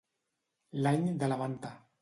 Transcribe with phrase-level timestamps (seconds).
[0.87, 1.77] L'any de la manta.